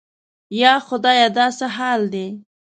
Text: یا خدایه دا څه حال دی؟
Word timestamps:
یا 0.61 0.73
خدایه 0.87 1.27
دا 1.37 1.45
څه 1.57 1.65
حال 1.75 2.01
دی؟ 2.13 2.27